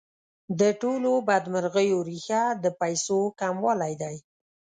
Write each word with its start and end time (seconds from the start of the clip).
د 0.59 0.61
ټولو 0.81 1.11
بدمرغیو 1.27 1.97
ریښه 2.09 2.43
د 2.63 2.65
پیسو 2.79 3.19
کموالی 3.39 3.93
دی. 4.01 4.15